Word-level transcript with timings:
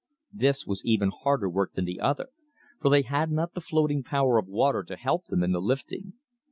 This 0.33 0.65
was 0.65 0.83
even 0.83 1.11
harder 1.11 1.47
work 1.47 1.73
than 1.75 1.85
the 1.85 1.99
other, 1.99 2.29
for 2.81 2.89
they 2.89 3.03
had 3.03 3.29
not 3.29 3.53
the 3.53 3.61
floating 3.61 4.01
power 4.01 4.39
of 4.39 4.47
water 4.47 4.81
to 4.81 4.95
help 4.95 5.27
them 5.27 5.43
in 5.43 5.51
the 5.51 5.61
lifting. 5.61 6.13